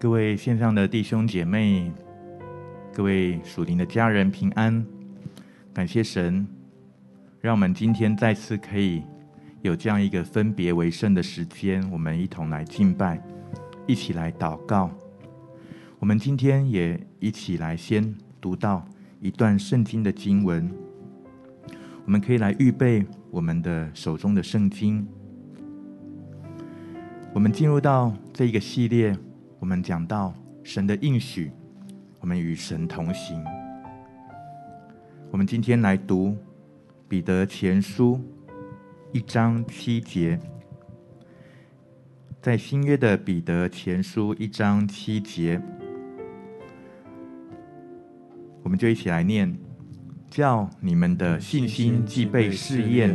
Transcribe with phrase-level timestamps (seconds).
[0.00, 1.92] 各位线上的弟兄姐妹，
[2.90, 4.82] 各位属灵的家人平安，
[5.74, 6.46] 感谢神，
[7.42, 9.02] 让我们今天再次可以
[9.60, 13.22] 有这样一个分别为圣的时间，我们一同来敬拜，
[13.86, 14.90] 一起来祷告。
[15.98, 18.82] 我们今天也一起来先读到
[19.20, 20.72] 一段圣经的经文，
[22.06, 25.06] 我们可以来预备我们的手中的圣经。
[27.34, 29.14] 我们进入到这一个系列。
[29.60, 31.52] 我们讲到神的应许，
[32.18, 33.44] 我们与神同行。
[35.30, 36.34] 我们今天来读
[37.06, 38.18] 彼得前书
[39.12, 40.40] 一章七节，
[42.40, 45.60] 在新约的彼得前书一章七节，
[48.62, 49.54] 我们就一起来念：
[50.30, 53.14] 叫你们的信心既被试验，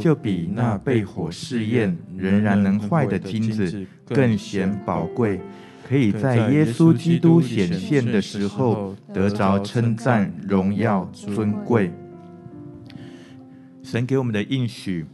[0.00, 3.86] 就比那被火试验仍然能坏的金子。
[4.06, 5.40] 更显宝贵，
[5.88, 11.90] 可以在耶稣基督显现的时候得着称赞、荣耀、尊贵。
[13.82, 15.04] 神给我们的应许，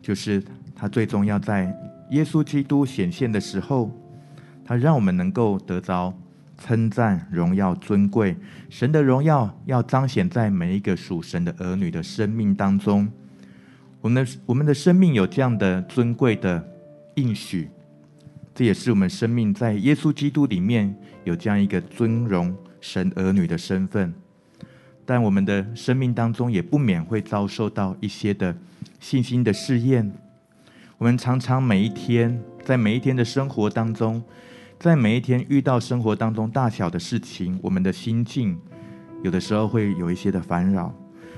[0.00, 0.42] 就是
[0.74, 1.72] 他最终要在
[2.10, 3.90] 耶稣基督显现的时候，
[4.64, 6.12] 他让我们能够得着
[6.58, 8.36] 称赞、荣耀、尊贵。
[8.68, 13.08] 神的荣耀要彰显在每一个属神的儿女的生命当中。
[14.02, 16.62] 我们的我们的生命有这样的尊贵的
[17.14, 17.70] 应许。
[18.52, 20.94] 这也是我们生命在耶稣基督里面
[21.24, 24.12] 有这样一个尊荣神儿女的身份，
[25.06, 28.54] 但我们的生命当中也不免会遭受到一些的
[28.98, 30.12] 信心的试验。
[30.98, 34.22] 我们常常每一天在每一天的生活当中，
[34.78, 38.58] 在每一天遇到生活当中大小的事情，我们的心境
[39.22, 40.92] 有的时候会有一些的烦扰，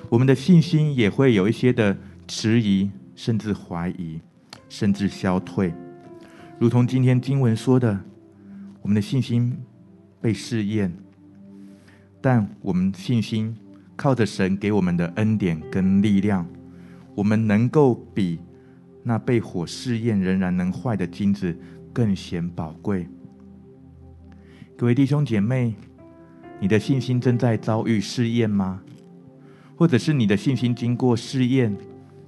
[0.08, 1.96] 我们的信心也会有一些的
[2.26, 4.20] 迟疑，甚至怀疑，
[4.68, 5.72] 甚至消退。
[6.58, 8.00] 如同今天经文说的，
[8.80, 9.56] 我们的信心
[10.20, 10.94] 被试验，
[12.20, 13.56] 但我们信心
[13.96, 16.46] 靠着神给我们的恩典跟力量，
[17.14, 18.38] 我们能够比
[19.02, 21.56] 那被火试验仍然能坏的金子
[21.92, 23.06] 更显宝贵。
[24.76, 25.74] 各位弟兄姐妹，
[26.58, 28.80] 你的信心正在遭遇试验吗？
[29.76, 31.76] 或者是你的信心经过试验，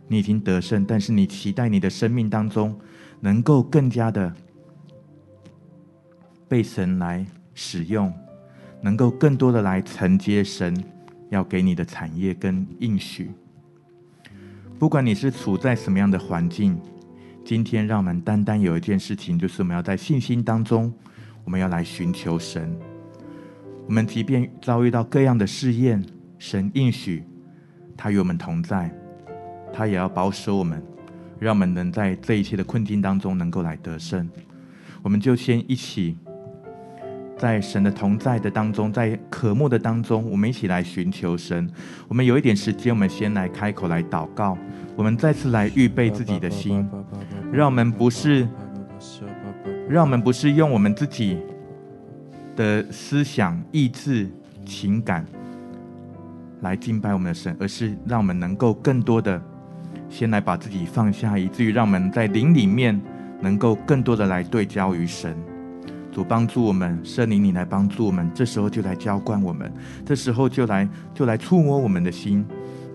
[0.09, 2.79] 你已经得胜，但是你期待你的生命当中，
[3.21, 4.33] 能够更加的
[6.49, 8.13] 被神来使用，
[8.81, 10.85] 能够更多的来承接神
[11.31, 13.31] 要给你的产业跟应许。
[14.79, 16.79] 不管你是处在什么样的环境，
[17.45, 20.93] 今天让我们单单有一件事情，就是我们要在信心当中，
[21.45, 22.79] 我们要来寻求神。
[23.87, 26.05] 我们即便遭遇到各样的试验，
[26.39, 27.25] 神应许
[27.97, 28.95] 他与我们同在，
[29.73, 30.83] 他也要保守我们。
[31.39, 34.27] 让我们能在这一切的困境当中能够来得胜，
[35.03, 36.17] 我们就先一起
[37.37, 41.71] 在神的同在的当中，在渴慕的当中，我们一起来寻求神。
[42.09, 44.57] 我们有一点时间，我们先来开口来祷告。
[44.97, 46.89] 我们再次来预备自己的心，
[47.53, 48.49] 让我们不是，
[49.91, 51.37] 让我们不是用我们自己
[52.57, 54.27] 的思想、意志、
[54.65, 55.27] 情感
[56.63, 59.39] 来敬拜我们的神，而是让我们能够更多的。
[60.09, 63.01] 先来把自己放下，以至于让我们在灵里面
[63.41, 65.37] 能够更多的来对焦于神。
[66.13, 69.71] 主帮助我们，圣灵你来帮助我们，这时候就来浇灌我们，
[70.05, 72.47] 这时候就来就来触摸我们的心。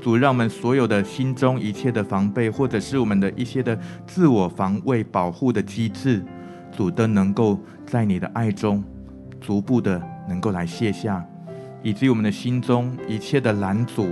[0.01, 6.25] 主让我们所有的心中一切的防备，或者是我们的一些的自我防卫保护的机制，
[6.75, 8.83] 主都能够在你的爱中
[9.39, 11.23] 逐步的能够来卸下，
[11.83, 14.07] 以至于我们的心中一切的拦阻。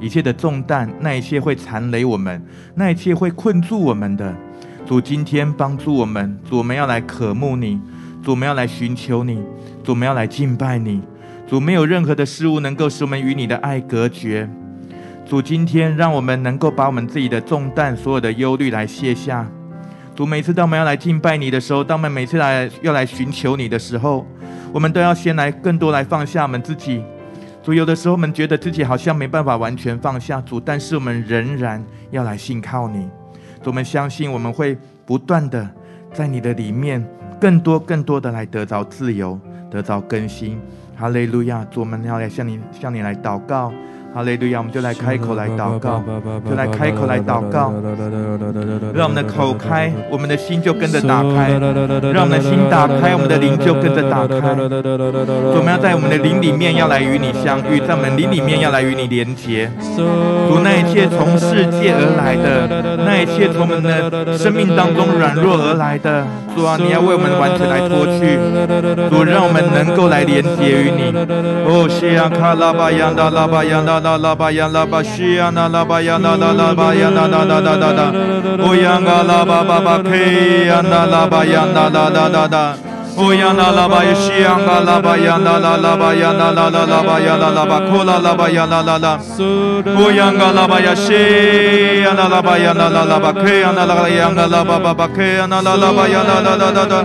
[0.00, 2.42] 一切的重担，那一切会缠累我们，
[2.74, 4.34] 那一切会困住我们的。
[4.86, 7.80] 主今天帮助我们，主我们要来渴慕你，
[8.22, 9.36] 主我们要来寻求你，
[9.84, 11.02] 主我们要来敬拜你。
[11.46, 14.48] 主没有任何的事物能够使我们与你的爱隔绝。
[15.26, 19.46] 主今天让我们能够把我们自己的重担、所有的忧虑来卸下。
[20.14, 24.26] 主每次当我们要来敬拜你的时候，当我们每次来要来寻求你的时候，
[24.72, 27.02] 我们都要先来更多来放下我们自己。
[27.62, 33.08] 主，有的时候我们觉得自己好像没办法完全放下主，但是我们仍然要来信靠你。
[33.62, 35.68] 主，我们相信我们会不断的
[36.12, 37.04] 在你的里面，
[37.40, 39.38] 更多更多的来得着自由，
[39.70, 40.60] 得着更新。
[40.96, 41.64] 哈利路亚！
[41.70, 43.72] 主，我们要来向你向你来祷告。
[44.14, 44.58] 哈利路亚！
[44.58, 46.02] 我们就来开口来祷告，
[46.48, 47.72] 就来开口来祷告，
[48.94, 51.52] 让我们的口开，我们的心就跟着打开；
[52.12, 54.56] 让我们的心打开，我们的灵就跟着打开。
[55.54, 59.70] 我们要在我们的灵里面要来与你相遇，在我们灵里面要来与你连结。
[60.48, 66.26] 主，那一切从世界而来的，那一切从我们的生命当中软弱而来的，
[66.56, 68.40] 主啊，你要为我们完全来脱去。
[69.10, 71.12] 主，让我们能够来连接于你。
[71.68, 73.97] 哦，西呀卡拉巴呀达拉巴呀达。
[74.00, 76.94] la la ba ya la ba shi ya na la ba ya na la la ba
[76.94, 78.06] ya na na na na na na.
[78.68, 82.04] O ya na la ba ba ba ke ya na la ba ya na la
[82.08, 82.87] la la la.
[83.18, 87.02] Oyana la ba yeshi anga la ba yana la la ba yana la la la
[87.02, 89.18] ba yana la ba kola la ba yana la la.
[90.04, 94.46] Oyanga la ba yashi ana la ba yana la la ba ke ana la yanga
[94.46, 97.00] la ba ba ba ke ana la la ba yana la la la la.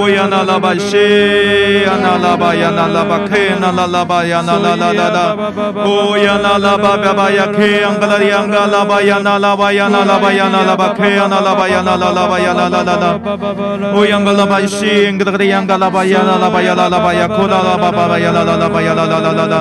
[0.00, 4.24] Oyana la ba yeshi ana la ba yana la ba ke ana la la ba
[4.24, 5.26] yana la la la la.
[5.84, 9.68] Oyana la ba ba ba ya ke anga la yanga la ba yana la ba
[9.70, 12.68] yana la ba yana la ba ke ana la ba yana la la ba yana
[12.72, 13.10] la la la.
[14.00, 17.58] Oyanga la ba yeshi anga yanga la baya la la baya la la baya kola
[17.62, 19.60] la ba ba baya la la la baya la la la la la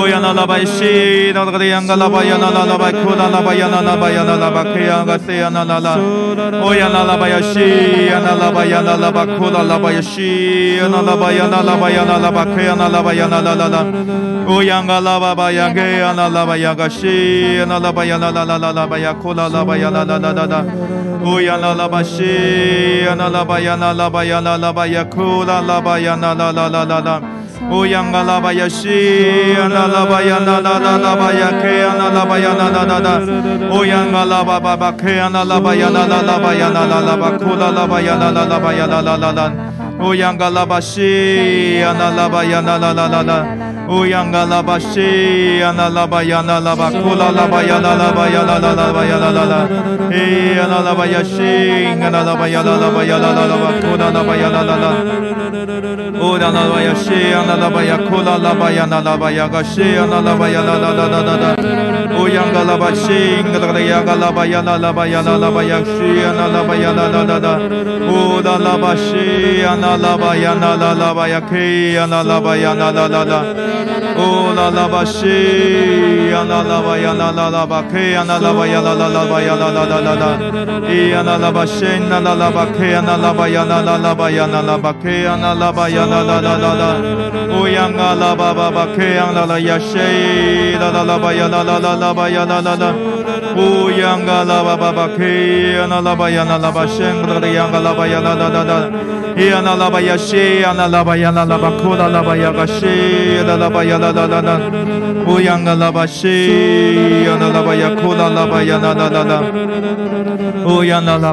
[0.00, 3.02] o ya la la baya shi na la yanga la baya la la la baya
[3.04, 5.78] kola la baya la la baya la la ba kya ga se ya la la
[5.80, 5.94] la
[6.62, 9.78] o ya la la baya shi na la la baya la la ba kola la
[9.78, 13.02] baya shi na la la baya na la baya na la ba kya na la
[13.02, 13.80] baya na la la la
[14.46, 17.88] o yanga la ba ba ya ge na la la baya ga shi na la
[17.88, 20.44] la baya la la la la la baya kola la baya la la la la
[20.46, 20.60] la
[21.22, 26.14] Uyalalabashi, analabayanalabayanalabaya, kulalabaya,
[27.68, 33.20] Uyangalabayashi, analalabayanalabaya, ke analalabayanalada,
[33.68, 39.52] Uyangalababa, ke analalabayanalabayanalaba, kulalalabayanalabayanalada,
[39.98, 49.02] Uyangalabashi, analalabayanalada, Uyanga laba she ana laba yana laba kula laba yana laba yana laba
[49.10, 49.60] yana laba
[50.12, 54.90] e ana laba ya she ana laba yana laba yana laba kula laba yana laba
[56.20, 60.46] Ora laba ya she ana laba ya kula laba yana laba ya she ana laba
[60.52, 66.08] yana laba yana laba Oyanga laba shinga da yaga laba yana laba yana laba yakshi
[66.22, 67.54] yana laba yana da da da.
[68.08, 73.40] Oda laba shi yana laba yana la laba yakhi yana laba yana la la la.
[74.16, 79.68] Oda laba shi yana laba yana la laba khi yana laba yana la laba yana
[79.76, 80.30] la la la la.
[80.88, 85.54] Yana laba shinga la laba khi yana laba yana la laba yana laba khi yana
[85.54, 86.90] laba yana la la la la.
[87.60, 92.44] Oyanga laba baba khi yana la yashe la la laba yana la la ya
[94.44, 95.30] la ba ba ba ke
[95.74, 98.48] ya la ba ya la la ba la la ya la ba ya la la
[98.48, 101.70] la la Yana la ba ya she, yana la ba yana la ba
[102.08, 104.58] la ba ya ga she, yana la ba yana la la la.
[105.30, 109.38] Uyanga la ba she, yana la ba ya kula la ba yana la la la.
[110.66, 111.32] Uyana la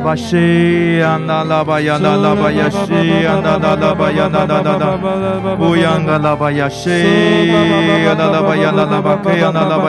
[1.43, 4.89] la ba yana la ba she, yana la la ba yana la la la.
[5.57, 7.01] Uyanga la ba she,
[8.05, 9.01] yana la ba yana la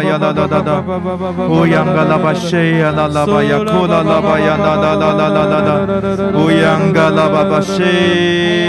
[0.00, 0.76] la la la la.
[1.52, 5.28] Uyanga la ba she, yana la ba ya kula la ba yana la la la
[5.28, 5.76] la la.
[6.32, 8.05] Uyanga la ba ba she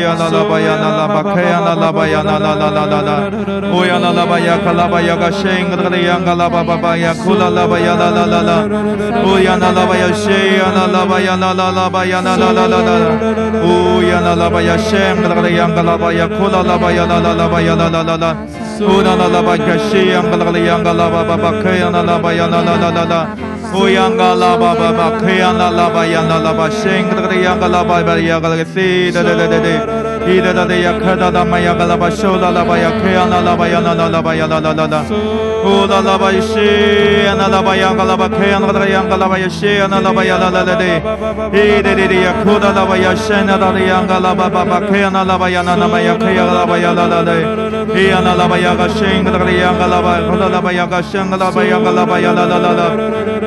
[0.04, 3.16] analabaya nalabakaya nalabaya nalalala
[3.74, 8.58] oya nalabaya kalabaya gasheng galiya galababaya kulalabaya nalalala
[9.26, 12.96] oya nalabaya she analabaya nalalabaya nalalala
[13.64, 18.32] oya nalabaya shem galiya galabaya kulalabaya nalalabaya nalalala
[18.80, 22.04] Una la la ba kashi yang la la yang la ba ba ba kaya la
[22.06, 26.02] la ba ya la la la la Kuyanga la ba ba ba, Kuyanga la ba
[26.04, 29.97] yanga la ba, Shing the Yanga ba ba yanga la see.
[30.28, 33.56] Ida da ya ka da da maya bala ba shola la ba ya kayana la
[33.56, 35.02] ba ya na la la ba ya la la la la.
[35.64, 39.28] O la la ba shi na la ba ya la ba na la ya la
[39.28, 41.00] ba ya shi na la ba ya la la la de.
[41.56, 44.80] Ida de ya kuda la ba ya shana da ya la ba ba ba
[45.10, 47.38] na la ba ya na na ba ya kayana la ba ya la la de.
[47.96, 50.86] Iya na la ba ya ga shing la ya la ba kuda la ba ya
[50.88, 52.88] ga shing la ba ya la ba ya la la la la.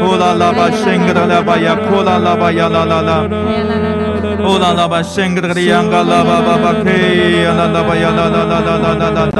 [0.00, 4.00] O la la ba shing la ba ya kuda la ba ya la la la.
[4.42, 5.25] 哦啦啦巴，谁
[5.66, 5.82] 呀？
[5.90, 9.38] 嘎啦巴巴巴嘿，啊啦啦巴呀啦啦啦啦啦啦啦，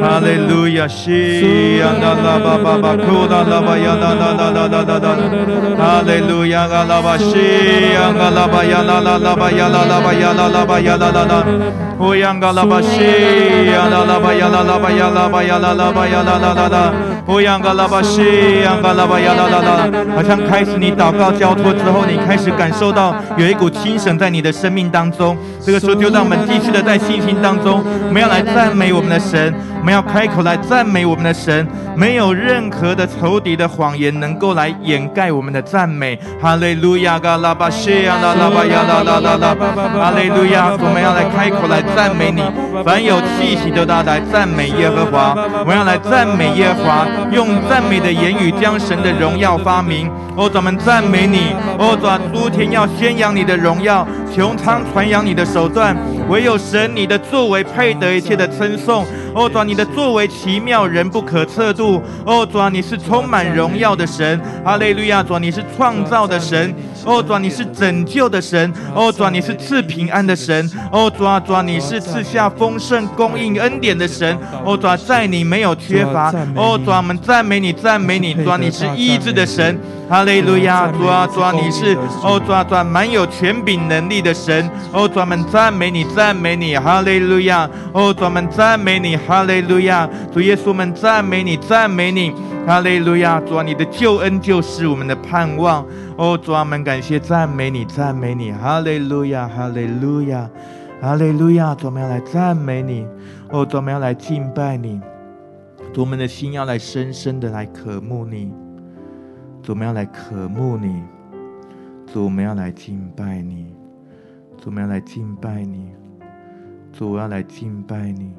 [0.00, 0.86] 哈利路亚！
[0.86, 1.80] 谁？
[1.82, 5.06] 啊啦啦巴巴巴，哦啦啦巴呀啦啦啦啦啦啦啦，
[5.76, 6.62] 哈利路亚！
[6.70, 7.96] 啊啦巴谁？
[7.96, 11.44] 啊啦啦巴呀啦啦啦巴呀啦啦巴呀啦啦巴呀啦啦啦，
[11.98, 13.74] 哦呀啦啦巴谁？
[13.74, 16.92] 啊啦啦巴呀啦啦啦呀啦啦呀啦啦巴呀啦啦啦，
[17.26, 18.62] 哦呀啦啦巴谁？
[18.64, 19.88] 啊巴啦巴呀啦啦啦。
[20.14, 24.11] 好像开始你祷告交托之后，你开始感受到有一股精神。
[24.18, 31.66] 在你的生命当中，这个时候就让我们继续的在信心当中，我们要来赞美我们的神，我们要开口来赞美我们的神。
[31.94, 36.18] 没有任何的仇敌的谎言能够来掩盖我们的赞美。
[36.40, 40.72] 哈利路亚，嘎拉巴谢呀，拉拉巴呀，拉拉拉巴，哈利路亚！
[40.72, 42.42] 我们要来开口来赞美你。
[42.82, 45.36] 凡有气息的，都来赞美耶和华。
[45.60, 50.10] 我们要来赞美耶和华，用赞美的言语将神的荣耀发明。
[50.34, 51.52] 哦，咱们赞美你。
[51.78, 54.01] 哦，转诸天要宣扬你的荣耀，
[54.34, 55.96] 穹苍传扬你的手段。
[56.28, 59.04] 唯有神，你的作为配得一切的称颂。
[59.34, 62.00] 哦，主啊，你的作为奇妙，人不可测度。
[62.24, 64.40] 哦，主啊，你是充满荣耀的神。
[64.64, 66.74] 哈利路亚，主啊，你是创造的神。
[67.04, 68.72] 哦，主啊，你是拯救的神。
[68.94, 70.70] 哦，主啊，你是赐平安的神。
[70.90, 74.38] 哦，主啊，主啊，你是赐下丰盛供应恩典的神。
[74.64, 76.32] 哦，主啊，在你没有缺乏。
[76.54, 78.34] 哦，主啊，我们赞美你，赞美你。
[78.34, 79.78] 主啊，你是医治的神。
[80.12, 84.70] 哈利路亚，主啊，主啊，你是哦，主啊，主啊，满有权柄能力的神。
[84.92, 86.76] 哦，专门赞美你，赞美你。
[86.76, 89.16] 哈利路亚，哦，专门赞美你。
[89.16, 92.30] 哈利路亚，主耶稣们赞美你，赞美你，
[92.66, 95.82] 哈利路亚，主啊，你的救恩就是我们的盼望。
[96.18, 100.46] 哦，主啊，们感谢赞美你，赞美你，哈利路亚，哈利路亚，
[101.00, 103.06] 哈利路亚，主，我们要来赞美你，
[103.48, 105.00] 哦，主，我们要来敬拜你，
[105.94, 108.52] 主，我们的心要来深深的来渴慕你，
[109.62, 111.02] 主，我们要来渴慕你，
[112.06, 113.74] 主，我们要来敬拜你，
[114.58, 115.92] 主，我们要来敬拜你，
[116.92, 118.34] 主，我要来敬拜你。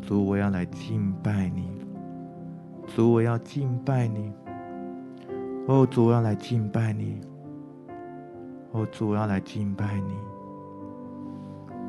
[0.00, 1.70] 主，我要来敬拜你。
[2.88, 4.32] 主，我要敬拜你。
[5.68, 7.20] 哦，主，我要来敬拜你。
[8.72, 10.14] 哦，主，我要来敬拜你。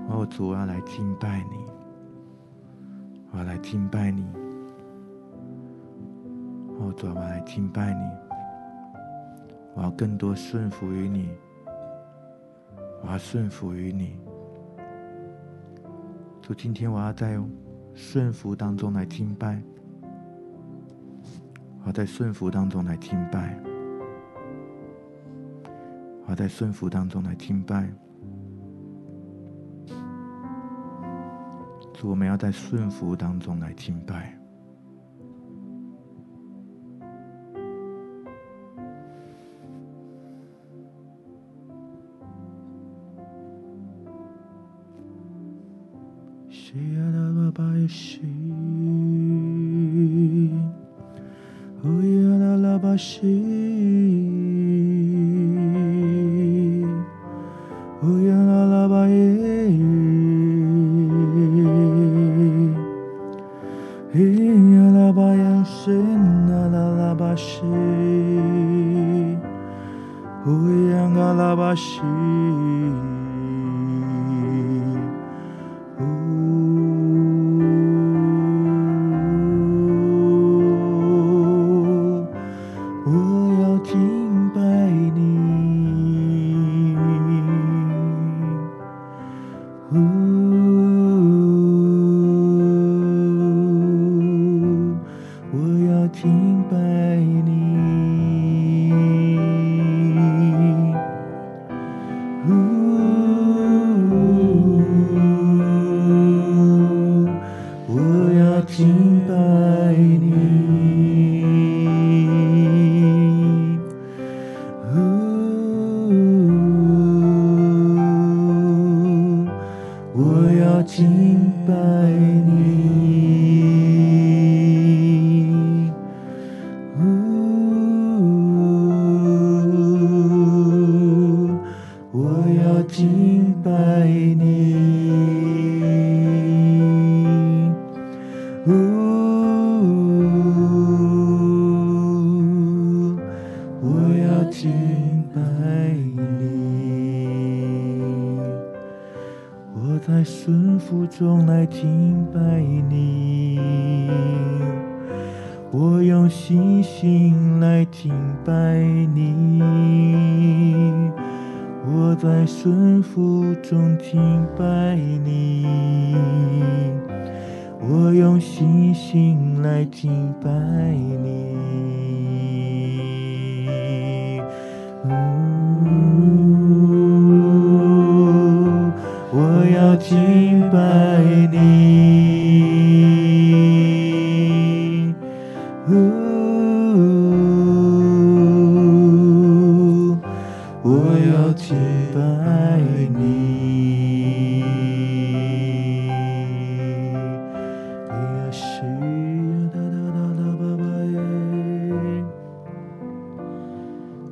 [0.09, 1.65] 哦，主，我要来敬拜你。
[3.31, 4.23] 我要来敬拜你。
[6.77, 8.32] 哦，主，我要来敬拜你。
[9.75, 11.29] 我要更多顺服于你。
[13.01, 14.19] 我要顺服于你。
[16.41, 17.39] 主，今天我要在。
[17.95, 19.61] 顺服当中来敬拜，
[21.81, 23.55] 我要在顺服当中来敬拜，
[26.23, 27.87] 我要在顺服当中来敬拜。
[31.93, 34.35] 主，我们要在顺服当中来敬拜。
[47.93, 48.32] 西，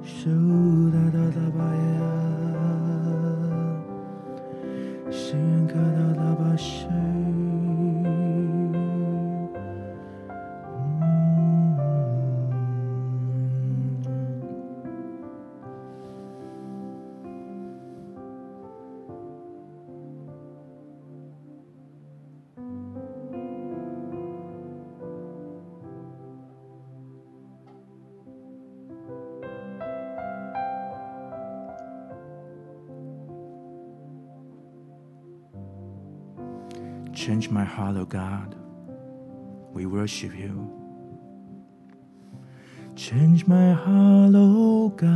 [0.04, 0.30] 羞
[0.92, 1.41] 答答的
[37.26, 38.56] Change my heart, O God.
[39.74, 40.56] We worship you.
[42.96, 45.12] Change my heart, O God.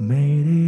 [0.00, 0.61] Made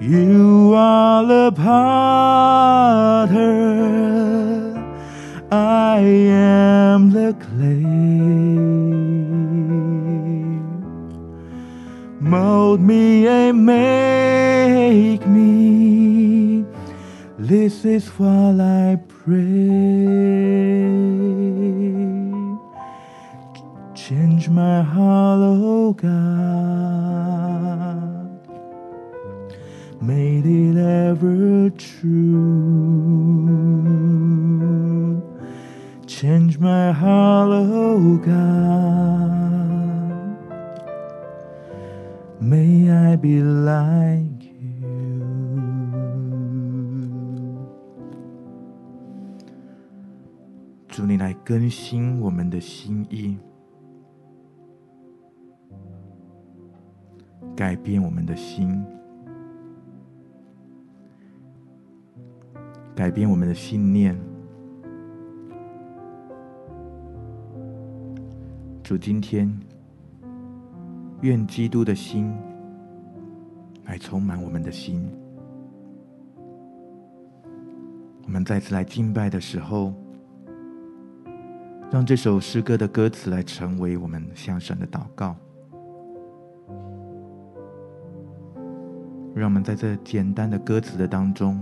[0.00, 2.03] You are the potter,
[12.34, 16.64] Mold me and make me.
[17.38, 19.38] This is what I pray.
[23.94, 26.10] Change my heart, oh God.
[30.02, 32.10] Made it ever true.
[36.08, 39.43] Change my heart, oh God.
[42.44, 44.84] May I be like you.
[50.86, 53.38] 祝，你来更新我们的心意，
[57.56, 58.84] 改变我们的心，
[62.94, 64.14] 改变我们的信念。
[68.82, 69.50] 主，今天
[71.24, 72.36] 愿基督的心
[73.86, 75.10] 来充满我们的心。
[78.24, 79.94] 我们再次来敬拜的时候，
[81.90, 85.34] 让这首诗歌的歌词来成为我们向神的祷告。
[89.34, 91.58] 让我们在这简单的歌词的当中，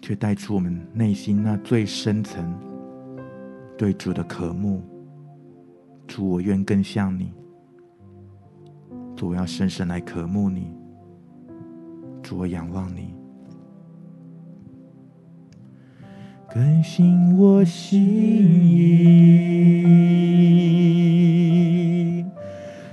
[0.00, 2.58] 却带出我们内心那最深层
[3.76, 4.82] 对主的渴慕。
[6.10, 7.32] 主，我愿更像你。
[9.14, 10.72] 主，我要深深来渴慕你。
[12.20, 13.14] 主，我仰望你。
[16.52, 18.02] 更新我心
[18.66, 19.04] 意，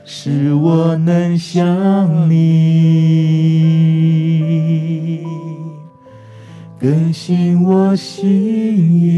[0.05, 2.35] 使我能像你。
[6.79, 9.16] 更新我心意，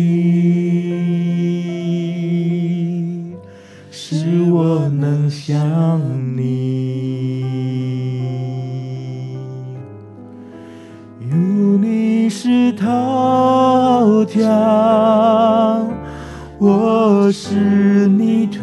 [17.30, 18.58] 我是泥土，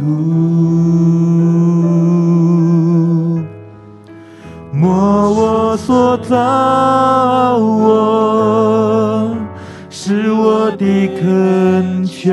[4.72, 9.36] 摸我所造我，
[9.88, 10.84] 是我的
[11.16, 12.32] 恳求，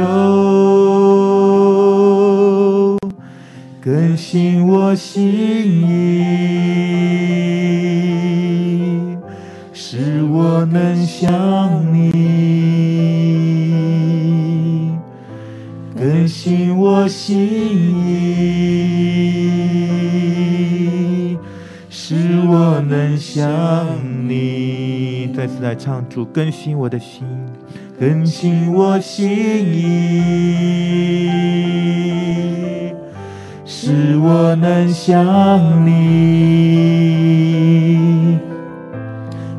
[3.79, 5.52] 更新我心。
[25.61, 27.23] 来唱，主更新我的心，
[27.99, 29.27] 更新我心
[29.73, 30.51] 意，
[33.65, 35.93] 使我能想你。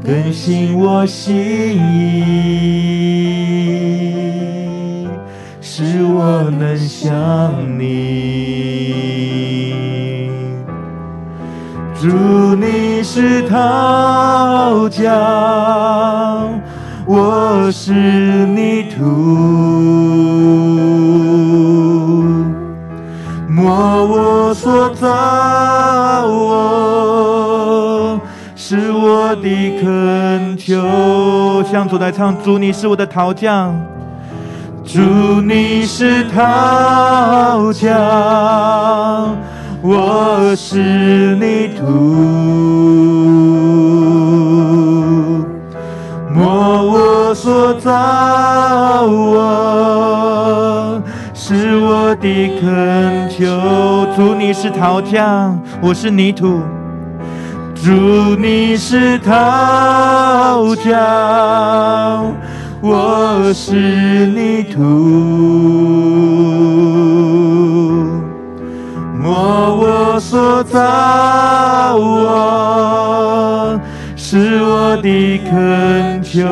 [0.04, 1.34] 更新我心
[1.76, 2.26] 意，
[5.62, 8.83] 使我能想你。
[12.04, 12.10] 主，
[12.56, 15.10] 你是陶匠，
[17.06, 19.02] 我是泥土，
[23.48, 28.20] 摸我所造我，
[28.54, 31.62] 是我的恳求。
[31.72, 33.74] 向主来唱，主，你是我的陶匠，
[34.84, 35.00] 主，
[35.40, 39.34] 你是陶匠。
[39.86, 41.84] 我是泥土，
[46.32, 51.02] 摸我所造我，
[51.34, 53.44] 是我的恳求。
[54.16, 56.62] 主你是陶匠，我是泥土。
[57.74, 57.90] 主
[58.38, 62.34] 你是陶匠，
[62.80, 64.80] 我是泥土。
[69.24, 69.32] 摸
[69.76, 73.80] 我所造我，
[74.16, 76.46] 是我的恳求，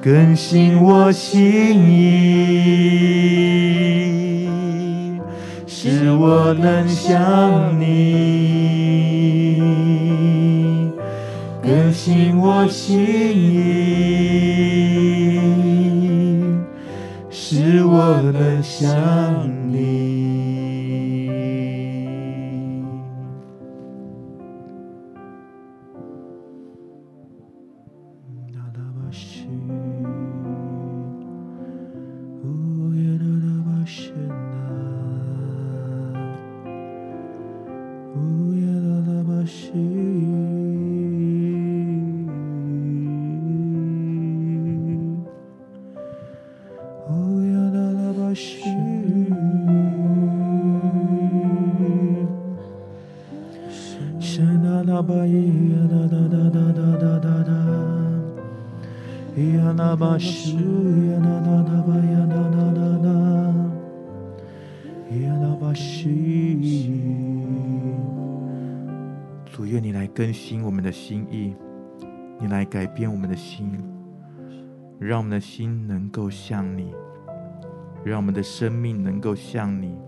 [0.00, 2.68] 更新我心意，
[5.66, 7.96] 使我能想你，
[11.60, 13.00] 更新我心
[13.36, 15.17] 意，
[17.50, 19.57] 是我的想
[69.50, 71.52] 主，愿你来更新我们的心意，
[72.40, 73.72] 你来改变我们的心，
[75.00, 76.94] 让我们的心能够像你，
[78.04, 79.98] 让我们的生命能够像你，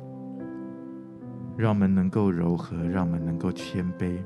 [1.57, 4.19] 让我们能够柔和，让我们能够谦卑，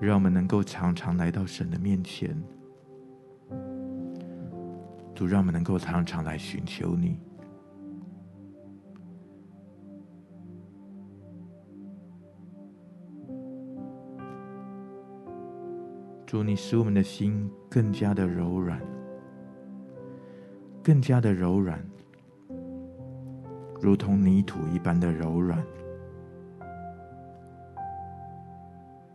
[0.00, 2.36] 让我们能够常常来到神的面前。
[5.14, 7.18] 主，让我们能够常常来寻求你。
[16.26, 18.80] 主，你使我们的心更加的柔软，
[20.82, 21.78] 更加的柔软，
[23.80, 25.64] 如同泥土一般的柔软，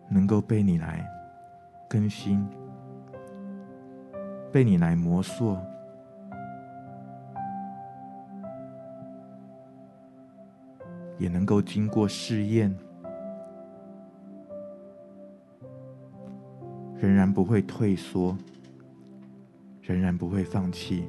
[0.09, 1.05] 能够被你来
[1.89, 2.47] 更新，
[4.49, 5.57] 被你来磨塑。
[11.19, 12.73] 也能够经过试验，
[16.97, 18.35] 仍然不会退缩，
[19.81, 21.03] 仍然不会放弃。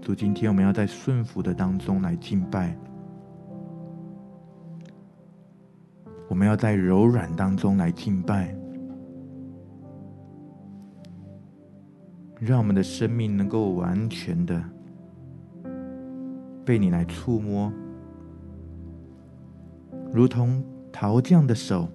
[0.00, 2.74] 主，今天我们要在顺服的当中来敬拜，
[6.28, 8.56] 我们要在柔软当中来敬拜，
[12.40, 14.64] 让我们的生命能够完全的
[16.64, 17.70] 被你来触摸。
[20.12, 21.88] 如同陶匠的手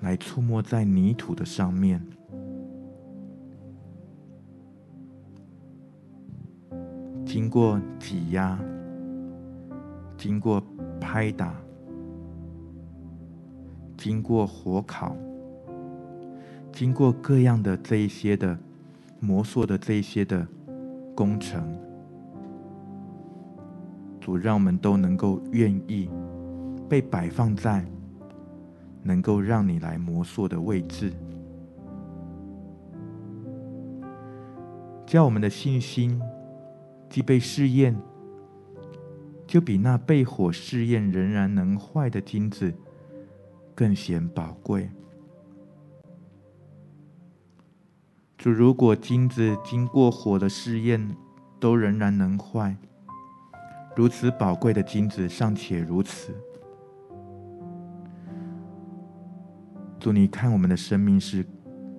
[0.00, 2.04] 来触摸在泥土的上面，
[7.24, 8.60] 经过挤压，
[10.18, 10.62] 经过
[11.00, 11.54] 拍打，
[13.96, 15.16] 经过火烤，
[16.70, 18.58] 经过各样的这一些的
[19.20, 20.46] 磨塑的这一些的
[21.14, 21.66] 工程，
[24.20, 26.10] 主让我们都能够愿意。
[26.88, 27.84] 被摆放在
[29.02, 31.12] 能够让你来磨塑的位置，
[35.06, 36.20] 叫我们的信心
[37.08, 37.96] 既被试验，
[39.46, 42.72] 就比那被火试验仍然能坏的金子
[43.74, 44.90] 更显宝贵。
[48.36, 51.16] 主如果金子经过火的试验
[51.58, 52.76] 都仍然能坏，
[53.96, 56.32] 如此宝贵的金子尚且如此。
[60.00, 61.44] 主，你看我们的生命是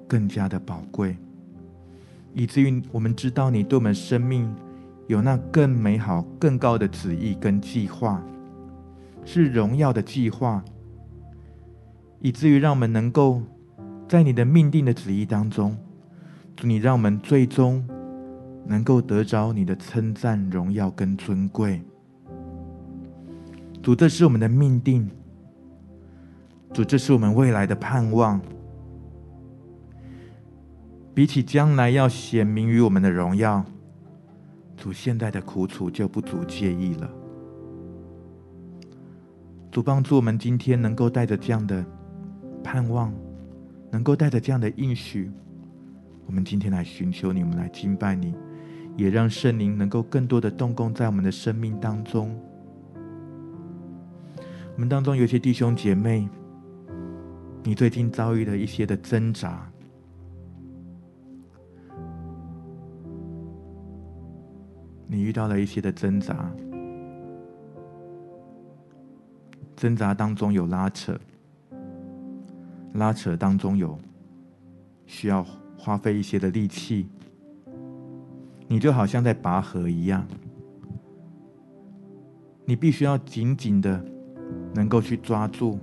[0.08, 1.18] 更加的宝贵，
[2.34, 4.54] 以至于我们知道你对我们生命
[5.08, 8.24] 有那更美好、更高的旨意跟计划，
[9.26, 10.64] 是荣耀的计划，
[12.22, 13.42] 以至于让我们能够
[14.08, 15.78] 在你的命定的旨意当中，
[16.56, 17.86] 主，你让我们最终
[18.66, 21.82] 能够得着你的称赞、荣耀跟尊贵。
[23.82, 25.10] 主，这是我们的命定。
[26.73, 28.39] 主，这是我们未来的盼望。
[31.13, 33.65] 比起将来要显明于我们的荣耀，
[34.77, 37.10] 主现在的苦楚就不足介意了。
[39.71, 41.84] 主帮助我们今天能够带着这样的
[42.63, 43.13] 盼望，
[43.91, 45.29] 能够带着这样的应许，
[46.25, 48.34] 我们今天来寻求你，我们来敬拜你，
[48.95, 52.34] 也让圣灵能够更多的动工在我们的生命当中。
[54.75, 56.29] 我们当中有些弟兄姐妹，
[57.63, 59.69] 你最近遭遇了一些的挣扎，
[65.06, 66.52] 你遇到了一些的挣扎，
[69.76, 71.19] 挣扎当中有拉扯。
[72.93, 74.00] 拉扯当中有
[75.06, 75.45] 需要
[75.78, 77.08] 花费一些的力气，
[78.67, 80.26] 你就好像在拔河一样，
[82.65, 84.04] 你必须要紧紧的
[84.74, 85.78] 能够去抓住，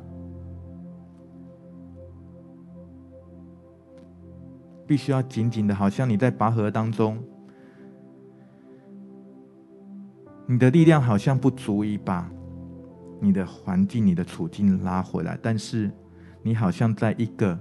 [4.87, 7.23] 必须要紧紧的，好像你在拔河当中，
[10.47, 12.31] 你的力量好像不足以把
[13.21, 15.91] 你的环境、你的处境拉回来，但是。
[16.43, 17.59] 你好像在一个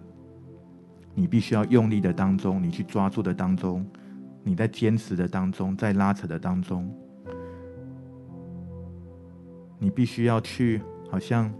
[1.15, 3.83] 你必须要用力的当中，你去抓住的当中，
[4.43, 6.87] 你在坚持的当中，在拉扯的当中，
[9.79, 11.51] 你必须要去，好像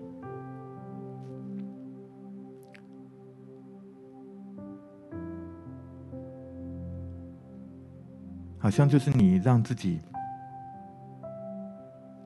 [8.65, 9.99] 好像就是你让自己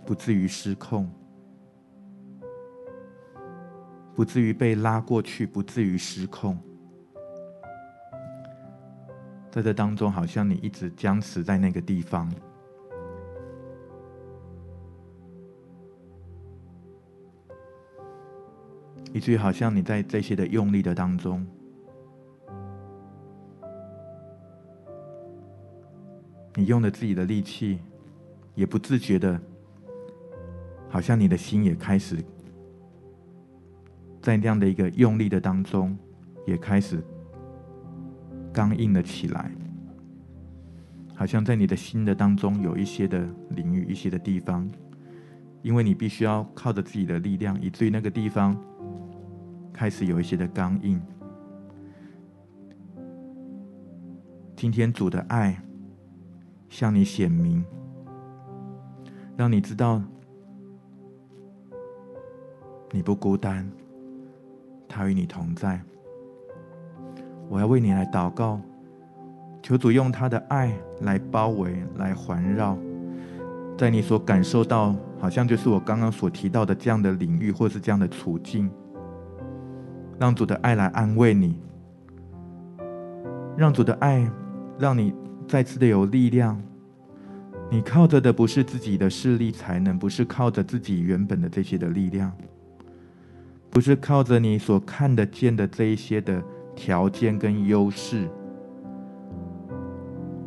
[0.06, 1.06] 不至于失控。
[4.15, 6.58] 不至于被拉过去，不至于失控。
[9.52, 12.32] 在这当中，好像你一直僵持在那个地方，
[19.12, 21.45] 以至于好像你在这些的用力的当中，
[26.60, 27.80] 你用了自己的力气，
[28.54, 29.39] 也不自觉的，
[30.89, 32.17] 好像你的心也开始。
[34.22, 35.98] 在那样的一个用力的当中，
[36.45, 37.02] 也开始
[38.52, 39.50] 刚硬了起来，
[41.15, 44.69] 好像在你的心的当中有一些的领域、一些的地方，
[45.62, 48.62] 因为你必须要靠着自己的力量，以至于那个地方
[49.72, 51.02] 开始有一些的刚硬。
[54.58, 55.58] 今天主的爱
[56.70, 57.66] 向你显明，
[59.36, 60.02] 让你知道
[62.92, 63.70] 你不孤单。
[64.92, 65.80] 他与你同在，
[67.48, 68.60] 我要为你来祷告，
[69.62, 72.76] 求主用他的爱来包围、来环绕，
[73.78, 78.68] 在你所感受到，好像就是我刚刚所提到的这样的领域，或是这样的处境，
[80.18, 81.62] 让主的爱来安慰你，
[83.56, 84.28] 让主的爱
[84.80, 85.14] 让你
[85.50, 86.62] 再次的有力量。
[87.72, 92.32] 你靠着的不是自己的势力才能，不是靠着自己原本的这些的力量。
[93.72, 96.40] 不是靠着你所看得见的这一些的
[96.76, 98.28] 条件跟优势，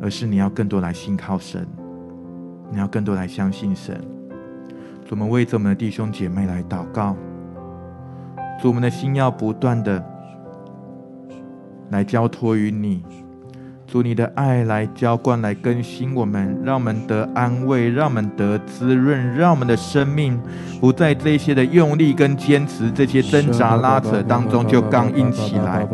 [0.01, 1.67] 而是你要更多来信靠神，
[2.71, 3.99] 你要更多来相信神。
[5.05, 7.15] 主，我们为着我们的弟兄姐妹来祷告，
[8.61, 10.01] 主，我们的心要不断的
[11.91, 13.03] 来交托于你。
[13.85, 20.39] 主你的爱来浇灌，来更新我们，让我们得安慰，让我们得滋润，让我们的生命
[20.81, 25.87] 不在这些的用力跟坚持、这些挣扎拉扯当中就刚硬起来，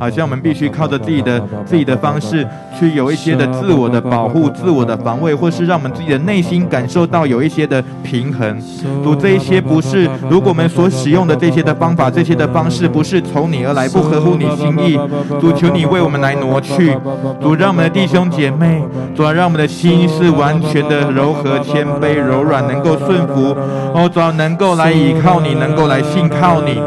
[0.00, 2.46] 好像我们必须靠着自己的自己的方式
[2.78, 8.58] 去有一些的自我的保护、自我的防卫，或是让我们自己的内心感受到有一些的平衡。
[9.04, 14.98] 主，这一些不是，如果我们所使用的这些的方法、这些的方式不是从你而来，不合乎你心意，
[15.38, 16.96] 主求你为我们来挪去。
[17.42, 18.82] 主，让我们的弟兄姐妹，
[19.16, 23.54] 主要让我们的心是完全的柔和、谦卑、柔软，能够顺服。
[23.92, 26.78] 哦，主要能够来依靠你，能够来信靠你。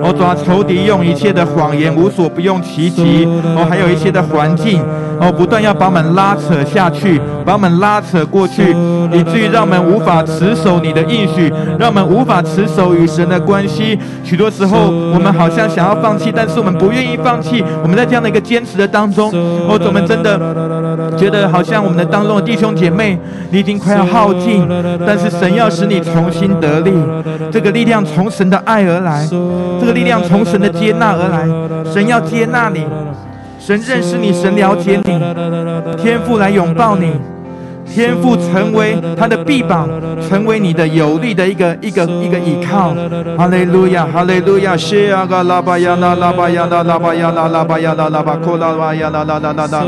[0.00, 3.26] 哦，主要仇敌用一切的谎言，无所不用其极。
[3.54, 4.82] 哦，还有一些的环境，
[5.20, 8.74] 哦，不断要把我们拉扯下去，把我们拉扯过去，
[9.12, 13.98] 以至于让我们无法持守你的应许，让我们无法持守与神的关系。
[14.24, 17.62] 许多时候，我们好像想要放弃，但是我们不愿意放弃。
[17.82, 19.30] 我们在这样的一个坚持的当中，
[19.68, 20.38] 哦，我们真的
[21.16, 23.18] 觉得好像我们的当中的弟兄姐妹，
[23.50, 24.66] 你已经快要耗尽，
[25.06, 26.92] 但是神要使你重新得力。
[27.50, 29.26] 这个力量从神的爱而来，
[29.80, 31.92] 这个力量从神的接纳而来。
[31.92, 32.86] 神要接纳你，
[33.58, 35.18] 神认识你，神了解你，
[36.02, 37.12] 天父来拥抱你。
[37.86, 39.88] 天赋成为他的臂膀，
[40.28, 42.94] 成为你的有力的一个一个一个依靠。
[43.36, 49.84] 哈利路亚，哈利路亚，谢阿嘎拉巴亚拉拉巴亚拉拉巴亚拉巴亚那拉巴库拉巴亚拉拉拉拉，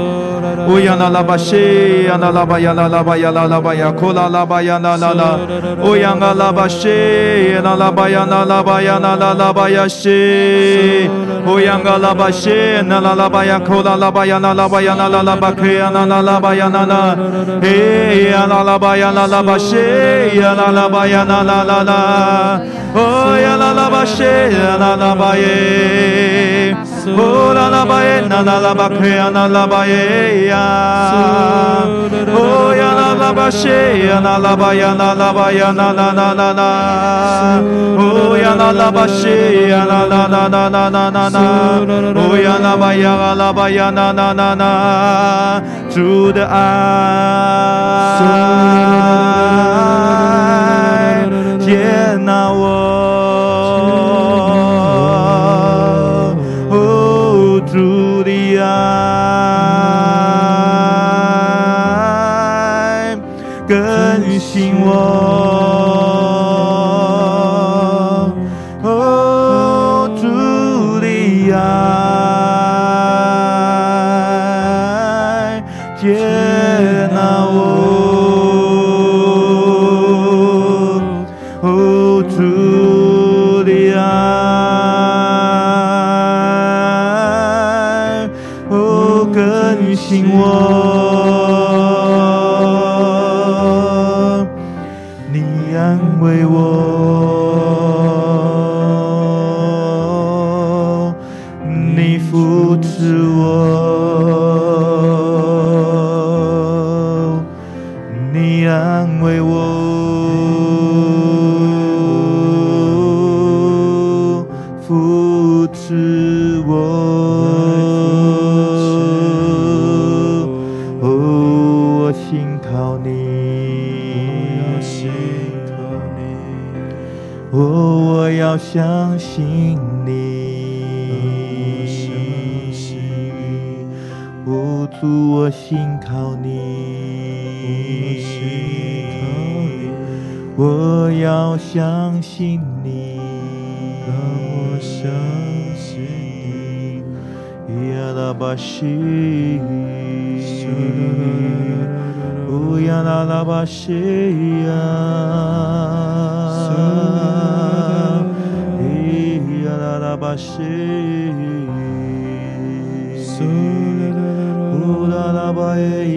[0.68, 5.38] 乌亚拉拉巴谢亚那拉巴亚拉拉巴亚拉拉巴亚库拉拉巴亚拉拉拉，
[5.82, 11.08] 乌亚那拉巴谢那拉巴亚拉拉巴亚拉拉拉巴亚谢，
[11.46, 17.16] 乌亚那拉巴谢那拉拉巴亚库拉拉巴亚拉拉巴亚那拉拉巴克亚那拉拉巴亚那那，
[17.60, 17.83] 嘿呀啦啦吧
[18.30, 21.42] ya la la ba ya la la ba she ya la la ba ya la
[21.42, 22.00] la la la
[22.94, 26.74] oh ya la la ba she ya la la ba ye
[27.24, 30.46] oh la la ba ye na la la ba khe ya la la ba ye
[30.50, 30.64] ya
[32.40, 32.93] oh ya
[33.32, 37.62] 呀啦啦吧呀啦啦吧呀啦啦啦啦啦，
[37.96, 41.40] 哦呀啦啦吧，谢呀啦啦啦啦啦啦啦啦，
[42.14, 43.90] 哦呀啦吧呀啦啦吧呀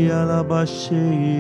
[0.08, 1.37] Yalabashi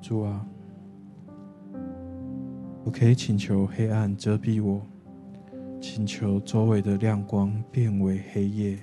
[0.00, 0.46] 主啊，
[2.84, 4.80] 我可以请求黑暗遮蔽我，
[5.80, 8.78] 请求周围的亮光变为黑夜，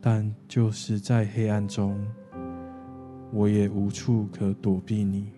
[0.00, 2.00] 但就是在黑暗中，
[3.32, 5.32] 我也无处可躲避你。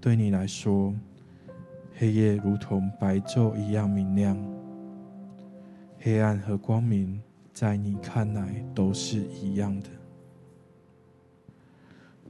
[0.00, 0.94] 对你来说，
[1.96, 4.38] 黑夜如同白昼一样明亮，
[5.98, 7.20] 黑暗和光明
[7.52, 9.88] 在你看来都是一样的。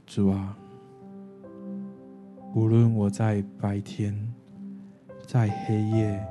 [0.09, 0.57] 主啊，
[2.55, 4.33] 无论我在白天，
[5.27, 6.27] 在黑夜，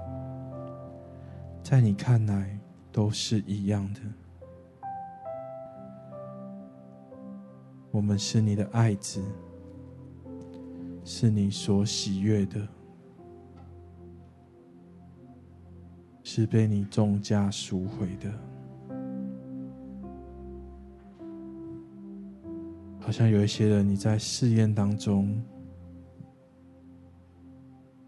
[1.63, 2.59] 在你看来
[2.91, 4.01] 都是一样的。
[7.93, 9.23] 我们是你的爱子，
[11.05, 12.67] 是你所喜悦的，
[16.25, 18.29] 是被你重价赎回的。
[23.09, 25.43] 好像有一些人，你在试验当中，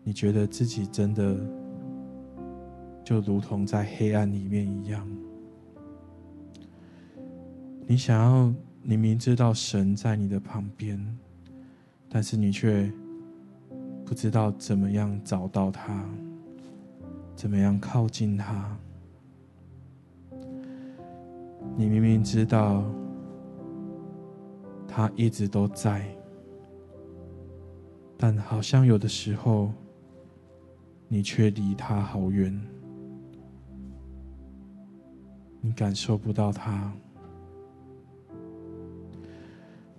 [0.04, 1.40] 你觉得自己真的
[3.02, 5.08] 就如同在黑暗里面一样。
[7.86, 11.02] 你想要，你明知道神在你的旁边，
[12.10, 12.92] 但是你却
[14.04, 16.04] 不知道怎么样找到他，
[17.34, 18.76] 怎么样靠近他。
[21.74, 22.84] 你明明知道。
[25.00, 26.04] 他一直都在，
[28.18, 29.72] 但好像有的时候，
[31.08, 32.60] 你却离他好远。
[35.62, 36.92] 你感受不到他，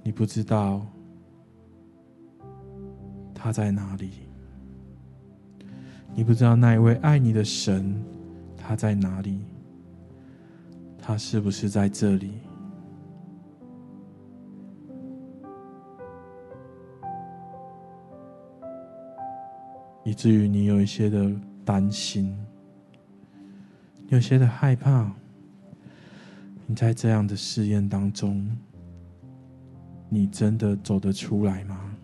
[0.03, 0.85] 你不知道
[3.33, 4.11] 他在哪里，
[6.13, 7.99] 你不知道那一位爱你的神
[8.55, 9.39] 他在哪里，
[10.95, 12.33] 他是不是在这里？
[20.11, 21.31] 以至于你有一些的
[21.63, 22.37] 担心，
[24.09, 25.09] 有些的害怕。
[26.65, 28.45] 你在这样的试验当中，
[30.09, 31.95] 你真的走得出来吗？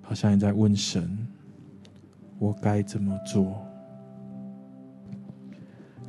[0.00, 1.18] 好像你在问神
[2.38, 3.66] ：“我该怎么做？”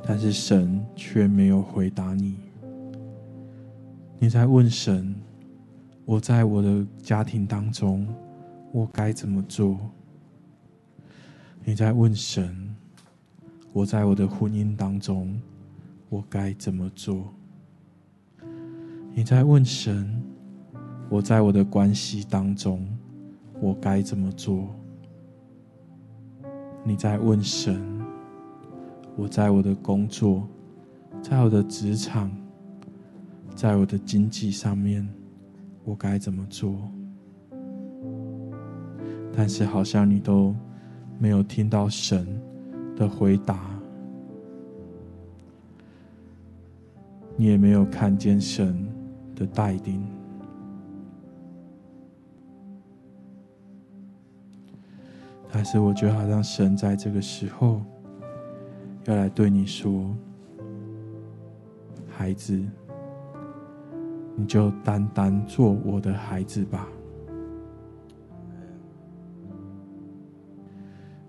[0.06, 2.36] 但是神却没有回答你。
[4.20, 5.12] 你在问神
[6.10, 8.04] ：“我在我的家庭当中，
[8.72, 9.78] 我该怎么做？”
[11.62, 12.74] 你在问神。
[13.72, 15.40] 我在我的婚姻当中，
[16.08, 17.32] 我该怎么做？
[19.14, 20.20] 你在问神，
[21.08, 22.84] 我在我的关系当中，
[23.60, 24.68] 我该怎么做？
[26.82, 27.80] 你在问神，
[29.14, 30.48] 我在我的工作，
[31.22, 32.28] 在我的职场，
[33.54, 35.08] 在我的经济上面，
[35.84, 36.76] 我该怎么做？
[39.32, 40.54] 但是好像你都
[41.18, 42.26] 没有听到神
[42.96, 43.70] 的回答，
[47.36, 48.86] 你也没有看见神
[49.34, 50.04] 的带领，
[55.50, 57.80] 但是我觉得好像神在这个时候
[59.06, 60.14] 要来对你说
[62.10, 62.60] ：“孩子，
[64.40, 66.88] 你就单单做我的孩子吧。”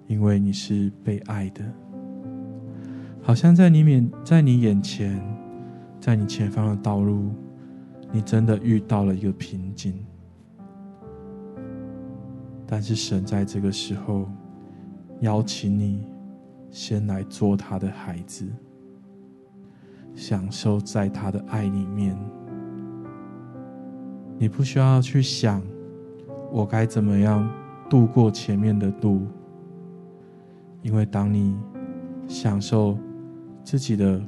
[0.08, 1.64] 因为你是被爱的，
[3.22, 5.22] 好像在你面，在你眼前，
[6.02, 7.32] 在你前方的道路，
[8.12, 10.06] 你真的遇到了一个瓶颈。
[12.68, 14.30] 但是神在这个时候
[15.22, 16.06] 邀请你，
[16.70, 18.46] 先来做他的孩子，
[20.14, 22.18] 享受在他的爱里面。
[24.42, 25.62] 你不需要去想，
[26.52, 27.48] 我该怎么样
[27.88, 29.22] 度过前面的路。
[30.82, 31.56] 因为当你
[32.28, 32.98] 享受
[33.64, 34.20] 自己的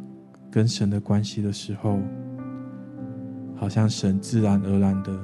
[0.52, 1.98] 跟神的关系的时候，
[3.56, 5.20] 好像神自然而然的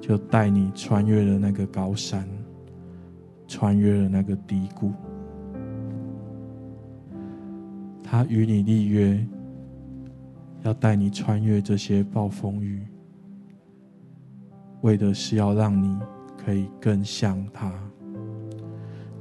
[0.00, 2.24] 就带你穿越了那个高山，
[3.48, 4.92] 穿越了那个低谷。
[8.04, 9.26] 他与你立约，
[10.62, 12.86] 要带你穿越这些暴风雨，
[14.82, 15.98] 为的是要让你
[16.36, 17.72] 可以更像他。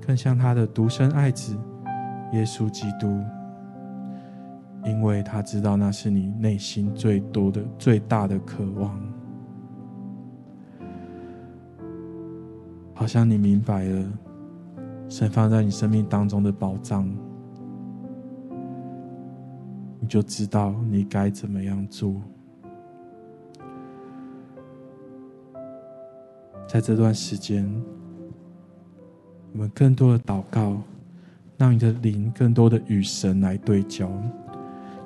[0.05, 1.55] 更像他的独生爱子
[2.33, 3.21] 耶稣基督，
[4.83, 8.99] 因为他知道那是你内心最多的、最大的渴望。
[12.93, 14.05] 好像你明白了，
[15.07, 17.07] 神放在你生命当中的宝藏，
[19.99, 22.15] 你就知道你该怎么样做。
[26.71, 27.67] 在这段时间。
[29.51, 30.79] 我们更多的祷告，
[31.57, 34.07] 让你的灵更多的与神来对焦。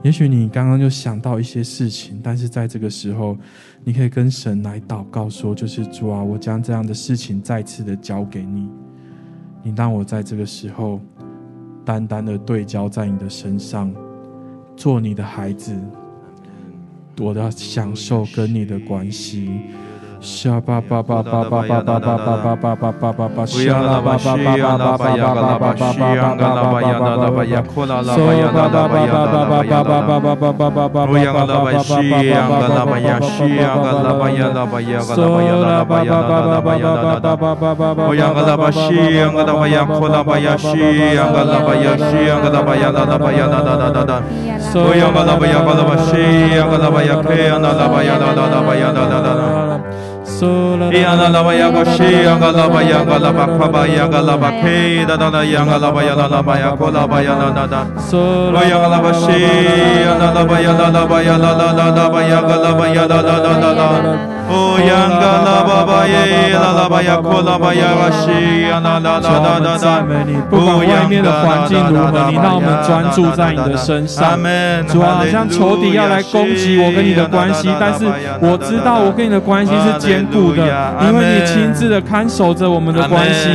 [0.04, 3.38] 也许你刚刚就想到一些事情，但是在这个时候，
[3.86, 8.70] 你可以跟神来祷告说：“就是主啊，我将这样的事情再次的交给你，
[9.64, 11.00] 你让我在这个时候
[11.86, 13.96] 单单的对焦在你的身上，
[14.76, 15.74] 做你的孩子，
[17.22, 19.50] 我要享受跟你的关系。”
[20.24, 20.80] Shaba
[50.94, 55.42] Yana la baya bashi, yanga la baya gala bakaba, yanga la bake, da da da
[55.44, 57.82] yanga la baya la la baya kola baya la da da.
[58.54, 59.42] Baya la bashi,
[60.06, 63.36] yana la baya la la baya la la la la baya gala baya la la
[63.38, 63.90] la la la.
[70.50, 74.38] 不管外面的环境如何，你让我们专注在你的身上。
[74.88, 78.06] 主啊，好像仇敌要来攻击我跟你的关系，但是
[78.40, 80.64] 我知道我跟你的关系是坚固的，
[81.02, 83.50] 因为你亲自的看守着我们的关系。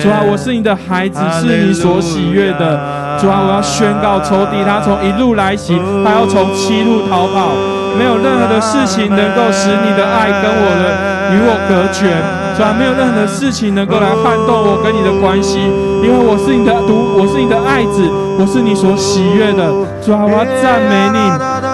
[0.00, 3.18] 主啊，我是你的孩子，是你所喜悦的。
[3.20, 7.50] 主啊，我要宣告仇敌，他从一路来袭，他要从七路逃跑。
[7.96, 10.84] 没有任何的事情能够使你的爱跟我的，
[11.32, 12.10] 与我隔绝。
[12.56, 15.58] 主啊，没有任何的事情能够来撼动我跟你的关系，
[16.02, 18.06] 因为我是你的独，我是你的爱子，
[18.38, 19.66] 我是你所喜悦的。
[20.00, 21.18] 主啊，我要赞美你，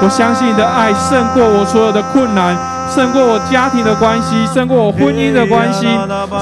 [0.02, 2.56] 我相信你的爱胜过我所有的困难，
[2.88, 5.86] 胜过我家庭的关系，胜过我婚姻的关系，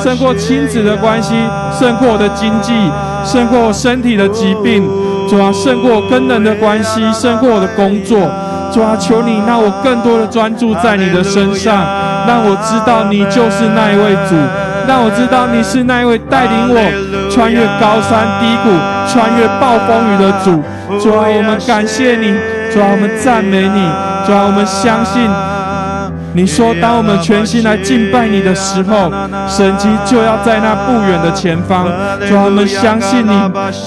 [0.02, 1.34] 胜过亲子的关系，
[1.76, 2.72] 胜过我的经济，
[3.24, 4.86] 胜过我身体的疾病，
[5.28, 8.30] 主啊，胜过我跟人的关系，胜过我的工作。
[8.72, 11.76] 主啊，求你让我更多的专注在你的身上，
[12.26, 14.34] 让我知道你就是那一位主，
[14.86, 18.70] 让我知道你是那一位带领我穿越高山低谷、
[19.08, 20.62] 穿越暴风雨的主。
[21.00, 22.32] 主啊，我们感谢你，
[22.72, 23.82] 主啊，我们赞美你，
[24.26, 25.28] 主啊，我们相信。
[26.34, 29.10] 你说，当我们全心来敬拜你的时候，
[29.48, 31.86] 神迹就要在那不远的前方。
[32.28, 33.32] 说我们相信你，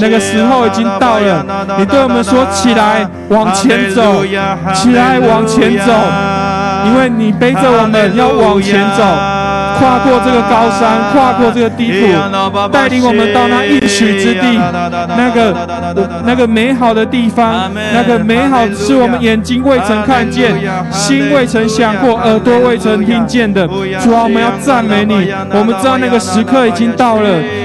[0.01, 1.45] 那个时候已经到了。
[1.77, 4.23] 你对我们说：“起来，往前走；
[4.73, 5.93] 起来，往前走，
[6.85, 9.03] 因为你背着我们要往前走。”
[9.81, 14.59] 跨过这个高山跨过这个低谷带领我们到那应许之地
[15.17, 20.53] 那个那个美好的地方那个美好是我们眼睛未曾看见
[20.91, 23.67] 心未曾想过耳朵未曾听见的。
[24.03, 27.39] 主要我们要赞美你我们知道那个时刻已经到了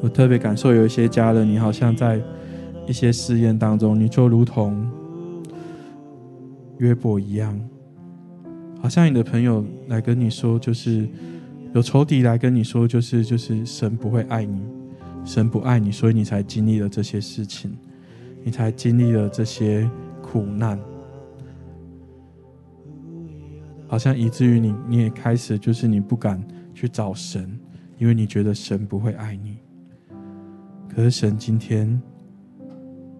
[0.00, 2.20] 我特别感受，有一些家人，你好像在
[2.86, 4.84] 一些试验当中，你就如同
[6.78, 7.58] 约伯一样，
[8.80, 11.08] 好像你的朋友来跟你说，就是
[11.74, 14.62] 有仇敌来跟你说，就是就是神不会爱你，
[15.24, 17.76] 神不爱你，所以你才经历了这些事情，
[18.44, 19.90] 你才经历了这些
[20.22, 20.78] 苦难，
[23.86, 27.58] 好像以至于你你也开始就是你不敢去找神，
[27.98, 29.58] 因为你觉得神不会爱你。
[30.88, 32.00] 可是神今天，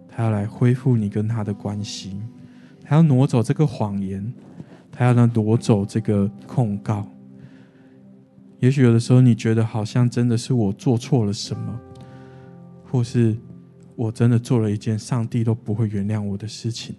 [0.09, 2.21] 他要来恢复你跟他的关系，
[2.89, 4.32] 他要挪走这个谎言，
[4.91, 7.07] 他要让挪走这个控告。
[8.61, 11.78] 也许有的时候你觉得好像真的是我做错了什么，
[12.91, 13.36] 或是
[13.95, 16.97] 我真的做了一件上帝都不会原谅我的事情，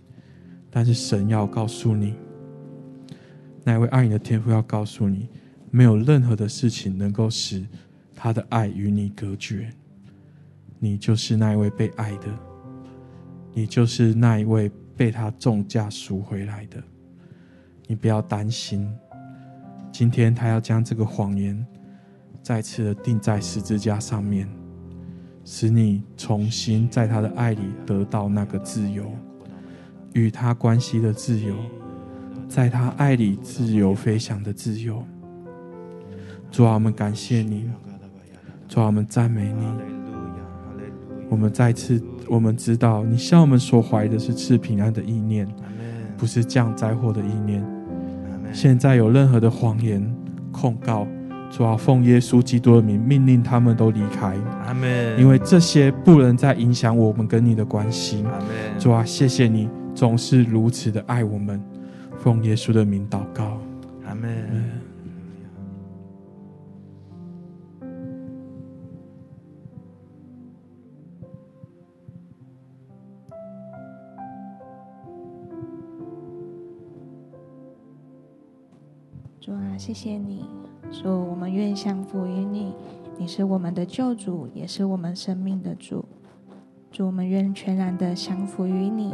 [0.69, 2.13] 但是神要告诉你，
[3.63, 5.27] 那位爱你的天父要告诉你，
[5.71, 7.65] 没有任何的事情能够使
[8.15, 9.73] 他的爱与你隔绝。
[10.77, 12.27] 你就是那一位被爱的，
[13.55, 16.83] 你就是那一位被他重价赎回来的。
[17.87, 18.93] 你不要担心，
[19.93, 21.65] 今天他要将这个谎言
[22.43, 24.45] 再次的钉在十字架上面，
[25.45, 29.09] 使你重新在他的爱里得到那个自由，
[30.11, 31.55] 与他关系的自由，
[32.49, 35.01] 在他爱里自由飞翔的自由。
[36.51, 37.71] 主啊，我们感谢你，
[38.67, 39.98] 主啊，我们赞美你。
[41.29, 45.47] 我们再次，我们知道你向我们所怀的是赐平安的意念，
[46.17, 47.63] 不是降灾祸的意念。
[48.51, 50.03] 现在有任何的谎言
[50.51, 51.07] 控告，
[51.51, 54.35] 主啊，奉耶稣基督的名命令他们都离开。
[55.19, 58.25] 因为这些不能再影响我们跟你的关系。
[58.79, 61.61] 主啊，谢谢你总是如此的爱我们，
[62.17, 63.58] 奉耶稣的名祷告。
[79.79, 80.43] 谢谢你，
[80.91, 82.73] 说我们愿降服于你，
[83.17, 86.03] 你是我们的救主，也是我们生命的主。
[86.91, 89.13] 主，我们愿全然的降服于你。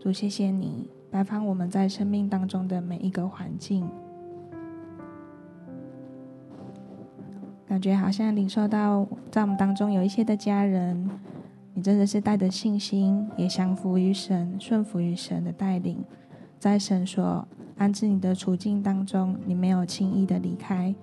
[0.00, 3.86] 主，谢谢你摆放我们在生命当中的每一个环境。
[7.66, 11.10] 感觉好像领受到在我们当中有一些的家人，
[11.74, 16.02] 你真的是带着信心，也降服于神，顺服于神的带领，
[16.60, 17.48] 在神所
[17.78, 20.94] 安置你的处境当中，你没有轻易的离开。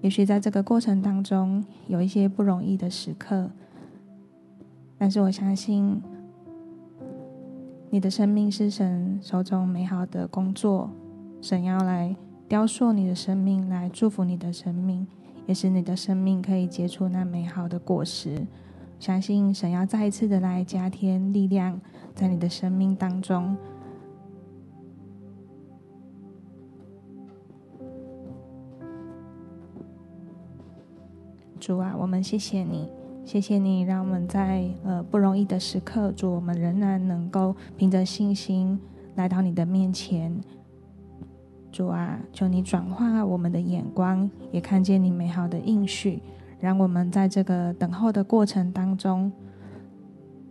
[0.00, 3.48] 也许在这个过程当中有一些不容易的时刻，
[4.98, 6.02] 但是我相信
[7.90, 10.90] 你的生命是神手中美好的工作，
[11.40, 12.16] 神要来
[12.48, 15.06] 雕塑你的生命，来祝福你的生命，
[15.46, 18.44] 也使你的生命可以结出那美好的果实。
[18.98, 21.80] 相信神要再一次的来加添力量
[22.12, 23.56] 在你的生命当中。
[31.70, 32.88] 主啊，我们谢谢你，
[33.24, 38.76] 谢谢你，让我们在呃不容易的时刻，主，我们仍然能够凭着信心
[39.14, 40.36] 来到你的面前。
[41.70, 46.20] 主啊，求你转化我们的眼光，也看见你美好的应许，
[46.58, 49.30] 让我们在这个等候的过程当中，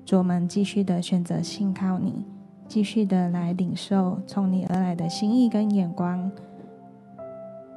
[0.05, 2.24] 主，我们继续的选择信靠你，
[2.65, 6.32] 继续的来领受从你而来的心意跟眼光。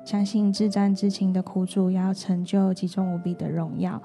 [0.05, 4.03] 相信至战至情的苦主要成就极重无比的荣耀，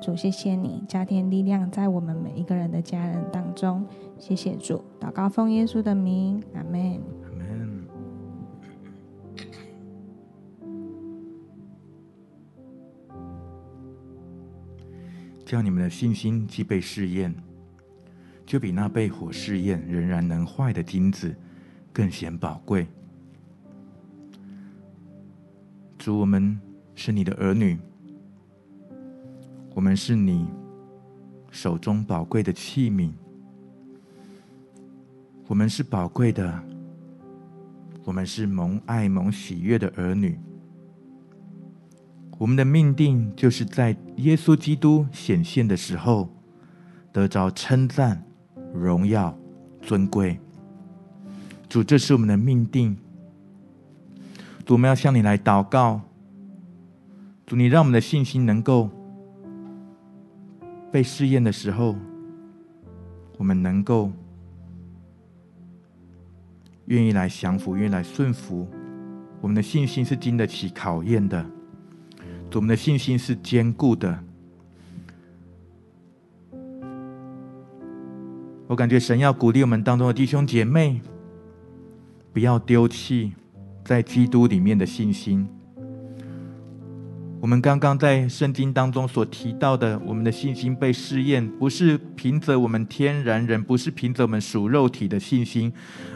[0.00, 3.86] 主，谢谢你加添力量在我们每一个人的家人当中，
[4.18, 7.00] 谢谢主，祷告奉耶稣的名，阿门。
[7.24, 7.84] 阿门。
[15.44, 17.32] 叫你们的信心既被试验，
[18.44, 21.36] 就比那被火试验仍然能坏的金子
[21.92, 22.86] 更显宝贵。
[26.04, 26.60] 主，我们
[26.94, 27.78] 是你的儿女，
[29.74, 30.46] 我们是你
[31.50, 33.10] 手中宝贵的器皿，
[35.46, 36.62] 我们是宝贵的，
[38.04, 40.38] 我们是蒙爱蒙喜悦的儿女。
[42.36, 46.28] 我们的命定就是在耶稣基督显现的时候，
[47.12, 48.22] 得着称赞、
[48.74, 49.34] 荣耀、
[49.80, 50.38] 尊贵。
[51.66, 52.94] 主，这是我们的命定。
[54.64, 56.00] 主，我们要向你来祷告。
[57.46, 58.88] 主，你让我们的信心能够
[60.90, 61.94] 被试验的时候，
[63.36, 64.10] 我们能够
[66.86, 68.66] 愿意来降服，愿意来顺服。
[69.42, 71.44] 我们的信心是经得起考验的。
[72.50, 74.18] 主，我们的信心是坚固的。
[78.66, 81.02] 我感觉神要鼓励我们当中的弟兄姐妹，
[82.32, 83.34] 不要丢弃。
[83.84, 85.46] 在基督里面的信心，
[87.38, 95.70] 我们刚刚在圣经当中所提到的，我们的信心被试验，不是凭着我们天然人，不是凭着我们属肉体的信心，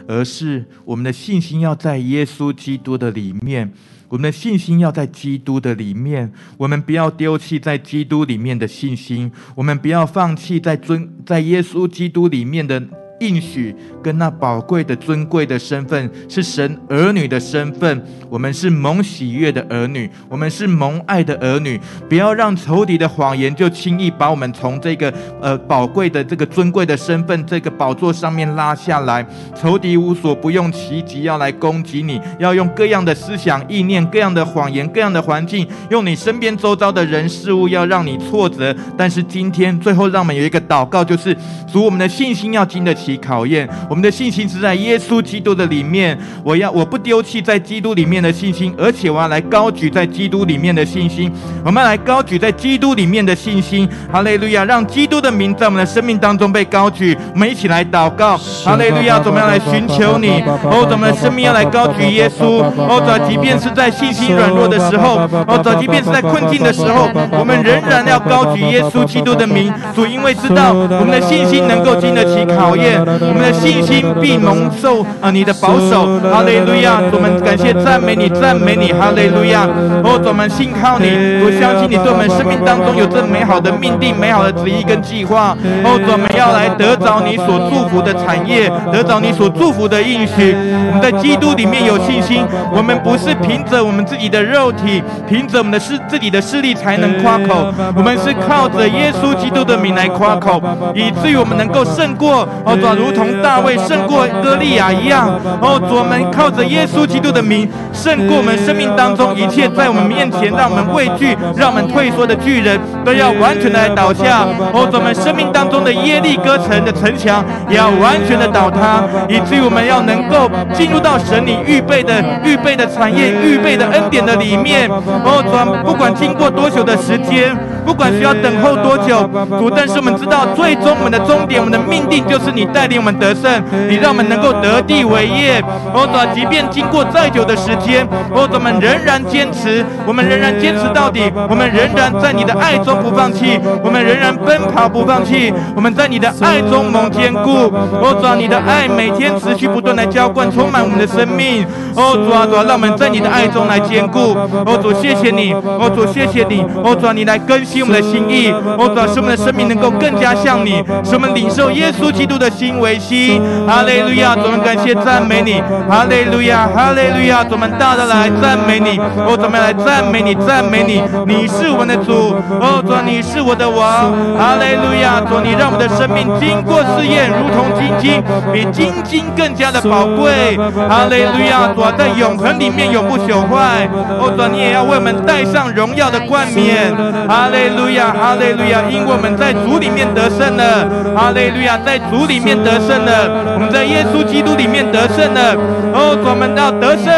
[0.07, 3.71] 而是我们的信心要在耶稣基督的里面，
[4.07, 12.81] 我们的信心要在基督的里面，我们不要丢弃在基督里面的信心，我们不要放弃在尊在耶稣基督里面的。
[13.19, 18.03] 应许跟那宝贵的尊贵的身份，是神儿女的身份。
[18.29, 21.79] 我们是蒙喜悦的儿女，我们是蒙爱的儿女。
[22.07, 25.11] 不要让仇敌的谎言就轻易把我们从这个
[25.41, 29.25] 呃宝贵的这个尊贵的身份这个宝座上面拉下来。
[29.55, 38.75] 仇敌无所不用其极要来攻击你，要用各样的思想意念、各样的谎言、各样的环境，用你身边周遭的人事物，要让你挫折。
[38.95, 41.35] 但是今天最后，让我们有一个祷告，就是
[41.71, 46.17] 主，我们的信心要经得起考验，我们的信心是在耶稣基督的里面。
[46.43, 51.31] 我要我不丢弃在基督里面的信心，而且我要来高举在基督里面的信心。
[51.63, 53.87] 我们要来高举在基督里面的信心。
[54.11, 54.65] 哈利路亚！
[54.65, 57.17] 让基督的名在我们的生命当中被高举。
[57.33, 58.37] 我们一起来祷告。
[58.65, 59.19] 哈利路亚！
[59.19, 60.41] 怎么样来寻求你？
[60.63, 62.63] 哦，我们的生命要来高举耶稣。
[62.75, 69.71] 哦，早即便是在信心软弱的时候，哦，早即便是在困境的时候，我们仍然要高举耶稣基督的名。
[69.95, 72.98] 主，因为知道我们的信心能够经得起考验。
[72.99, 77.01] 我们的信心必蒙受啊，你的保守，哈利路亚！
[77.11, 79.67] 我们感谢赞美你，赞美你，哈利路亚！
[80.03, 81.07] 哦，我们信靠你，
[81.43, 85.55] 我相信你对我们生命当中有这美好的命定、美好的旨意跟计划。
[85.83, 90.55] 哦，我们要来得着你所祝福的产业，得着你所祝福的应许。
[90.55, 92.43] 我们在基督里面有信心，
[92.75, 100.61] 我们不是凭着我们自己的肉体，凭着我们的势自己的势力才能夸口，我们是靠着耶稣基督的名来夸口，
[100.93, 102.75] 以至于我们能够胜过哦。
[102.93, 105.29] 如同大卫胜过歌利亚一样，
[105.61, 114.45] 哦，主我们靠着耶稣基督的名胜过我们生命当中一切在我们面前让我们畏惧、让我们退缩的巨人，都要完全的倒下。
[114.73, 124.89] 哦，主我们生命当中的耶利哥城的城墙也要完全的倒塌，以至于我们要能够进入到神你预备的、预备的产业、预备的恩典的里面。
[124.89, 127.55] 哦，主啊，不管经过多久的时间。
[127.85, 129.27] 不管需要等候多久，
[129.57, 135.61] 主，但是我们知道，最终我们的终点，我们的命定就是你带领我们得胜，你让我们能够得地为业。
[135.93, 147.67] 哦，主，即便经过再久的时间，哦，主，我们仍然坚持，我们仍然坚持到底，我们仍然在你的爱中不放弃，我们仍然奔跑不放弃，我们在你的爱中蒙坚固。
[147.99, 151.67] 哦，主，你的爱每天持续不断来浇灌，充满我们的生命。
[151.95, 154.37] 哦，主啊，主啊，让我们在你的爱中来坚固。
[154.63, 155.51] 哦，主，谢谢你。
[155.51, 156.63] 哦，主，谢谢你。
[156.81, 157.81] 哦，主，你来更新。
[157.81, 163.41] 我们的心意，哦，主啊，使我们的生命能够更加像你，使我们领受耶稣基督的心为心。
[163.65, 165.63] 哈利路亚，主们感谢赞美你。
[165.89, 168.99] 哈利路亚，哈利路亚，主们大大来赞美你。
[169.25, 171.01] 哦，主们来赞美你，赞美你。
[171.25, 174.11] 你是我们的主，哦，主，你是我的王。
[174.37, 180.57] 哈利路亚，主，你让我们的生命经过试验，如同金金，比金金更加的宝贵。
[180.89, 183.87] 哈利路亚，主，在永恒里面永不朽坏。
[184.19, 186.93] 哦，主，你也要为我们戴上荣耀的冠冕。
[187.25, 187.69] 哈利。
[187.69, 188.81] 路亚，哈利路亚！
[188.89, 195.55] 因我们在主里面得胜了，哈利路亚，在主里面得胜了，我们在耶稣基督里面得胜了。
[195.91, 197.09] 哦，我们要得胜，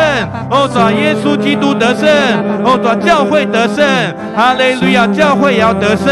[0.50, 2.08] 哦，主耶稣基督得胜，
[2.64, 3.84] 哦，主教会得胜，
[4.36, 6.08] 哈利路亚，教会也要得胜。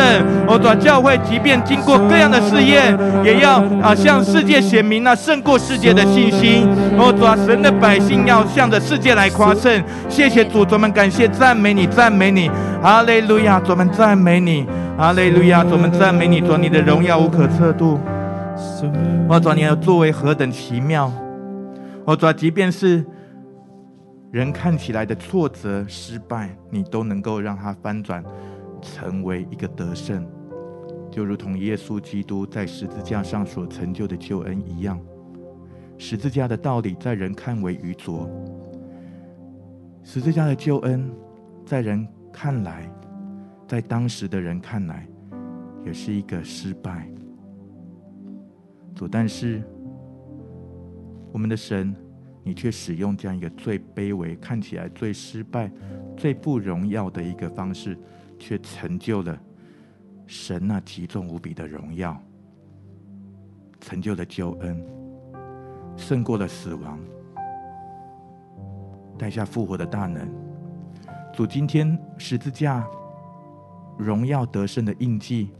[0.47, 6.67] 哦，主教会即便经过各样的试验，也要啊向世界显明那胜过世界的信心。
[6.97, 9.72] 哦，主神的百姓要向着世界来夸胜。
[10.09, 12.49] 谢谢主，我们感谢赞美你，赞美你，
[12.82, 14.39] 哈利路亚，我们赞美。
[14.39, 14.65] 你，
[14.97, 15.65] 哈利路亚！
[15.70, 17.99] 我们赞美你，主你的荣耀无可测度。
[19.27, 21.11] 我主你的作为何等奇妙！
[22.05, 23.05] 我主，即便是
[24.32, 28.23] 人看起来的挫折、失败，你都能够让它翻转，
[28.82, 30.25] 成为一个得胜，
[31.11, 34.99] 就如同耶稣基督在十字架上所成就的救恩一样。
[35.97, 38.30] 十字架的道理在人看为愚拙，
[40.03, 41.11] 十字架的救恩
[41.65, 42.89] 在人看来。
[43.67, 45.07] 在当时的人看来，
[45.86, 47.07] 也是一个失败。
[48.99, 49.63] 主，但是
[51.31, 51.95] 我们的神，
[52.43, 55.71] 你却使用这样一个最卑微、看起来最失败、
[56.17, 57.97] 最不荣耀的一个方式，
[58.37, 59.39] 却成就了
[60.27, 62.21] 神那极重无比的荣耀，
[63.79, 64.85] 成就了救恩，
[65.95, 66.99] 胜过了死亡，
[69.17, 70.29] 带下复活的大能。
[71.33, 72.85] 主，今天十字架。
[73.97, 75.51] 荣耀得胜的印记，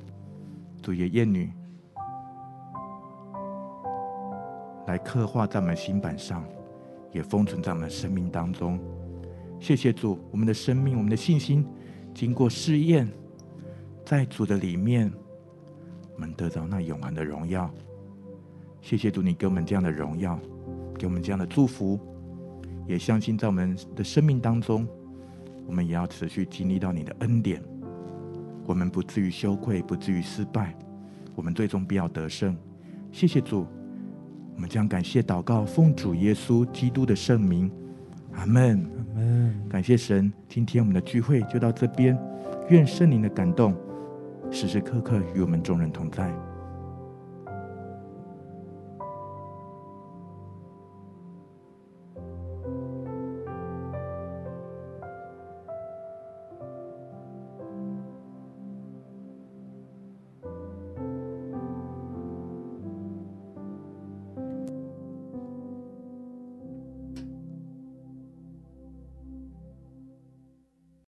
[0.82, 1.54] 主耶稣女
[4.90, 6.44] 来刻画在我们心板上，
[7.12, 8.80] 也封存在我们生命当中。
[9.60, 11.64] 谢谢主，我们的生命，我们的信心，
[12.12, 13.08] 经过试验，
[14.04, 15.12] 在主的里面，
[16.16, 17.72] 我们得到那永恒的荣耀。
[18.82, 20.40] 谢谢主，你给我们这样的荣耀，
[20.98, 22.00] 给我们这样的祝福，
[22.88, 24.88] 也相信在我们的生命当中，
[25.68, 27.62] 我们也要持续经历到你的恩典。
[28.66, 30.76] 我们不至于羞愧，不至于失败，
[31.36, 32.58] 我们最终必要得胜。
[33.12, 33.68] 谢谢主，
[34.60, 37.72] 我们将感谢祷告，奉主耶稣基督的圣名，
[38.34, 38.86] 阿门，
[39.16, 39.70] 阿门。
[39.70, 42.20] 感谢神，今天我们的聚会就到这边，
[42.68, 43.74] 愿圣灵的感动
[44.52, 46.30] 时时刻刻与我们众人同在。